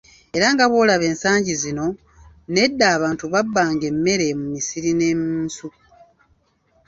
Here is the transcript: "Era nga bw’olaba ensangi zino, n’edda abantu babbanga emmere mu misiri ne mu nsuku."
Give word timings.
"Era 0.35 0.47
nga 0.53 0.65
bw’olaba 0.69 1.05
ensangi 1.11 1.53
zino, 1.63 1.85
n’edda 2.51 2.85
abantu 2.95 3.23
babbanga 3.33 3.83
emmere 3.91 4.25
mu 4.39 4.45
misiri 4.53 4.91
ne 4.95 5.09
mu 5.19 5.31
nsuku." 5.45 5.83